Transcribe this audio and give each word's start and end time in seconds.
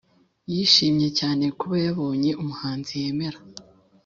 yishimye 0.53 1.07
cyane 1.19 1.45
kuba 1.59 1.75
yabonye 1.85 2.31
umuhanzi 2.41 2.91
yemera 3.01 3.39